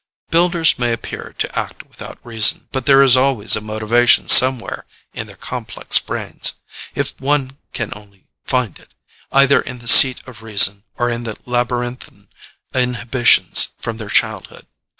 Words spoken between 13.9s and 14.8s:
their childhood.